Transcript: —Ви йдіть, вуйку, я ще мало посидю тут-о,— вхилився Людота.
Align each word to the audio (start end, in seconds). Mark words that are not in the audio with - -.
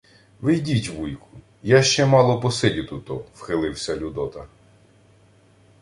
—Ви 0.41 0.53
йдіть, 0.55 0.89
вуйку, 0.89 1.27
я 1.63 1.83
ще 1.83 2.05
мало 2.05 2.39
посидю 2.39 2.83
тут-о,— 2.83 3.25
вхилився 3.35 3.97
Людота. 3.97 4.47